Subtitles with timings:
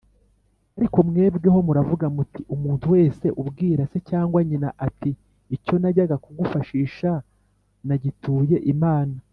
[0.77, 5.11] ariko mwebweho muravuga muti, umuntu wese ubwira se cyangwa nyina ati:
[5.55, 7.11] icyo najyaga kugufashisha
[7.87, 9.17] nagituye imana